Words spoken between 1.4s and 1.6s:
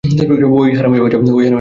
না।